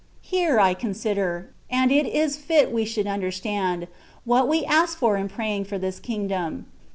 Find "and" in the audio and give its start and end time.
1.69-1.91